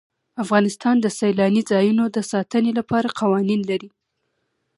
افغانستان 0.43 0.95
د 1.01 1.07
سیلاني 1.19 1.61
ځایونو 1.71 2.03
د 2.09 2.17
ساتنې 2.31 2.71
لپاره 2.79 3.15
قوانین 3.19 3.61
لري. 3.69 3.89